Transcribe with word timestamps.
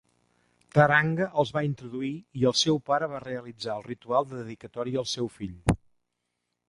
Taranga 0.77 1.27
els 1.43 1.51
va 1.57 1.63
introduir 1.67 2.09
i 2.43 2.47
el 2.51 2.57
seu 2.61 2.81
pare 2.89 3.11
va 3.11 3.21
realitzar 3.27 3.75
el 3.77 3.85
ritual 3.91 4.29
de 4.33 4.41
dedicatòria 4.41 5.05
al 5.07 5.11
seu 5.13 5.31
fill. 5.39 5.77